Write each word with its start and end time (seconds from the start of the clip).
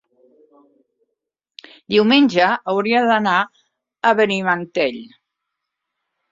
Diumenge 1.97 2.49
hauria 2.73 3.03
d'anar 3.11 3.37
a 4.13 4.17
Benimantell. 4.23 5.01